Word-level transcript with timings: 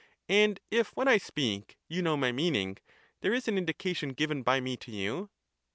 And 0.29 0.59
if 0.71 0.95
when 0.95 1.07
I 1.07 1.19
speak 1.19 1.77
you 1.87 2.01
know 2.01 2.17
my 2.17 2.31
meaning, 2.31 2.77
there 3.19 3.35
is 3.35 3.47
an 3.47 3.59
indication 3.59 4.13
given 4.13 4.41
by 4.41 4.59
me 4.59 4.75
to 4.77 4.89
you? 4.89 5.29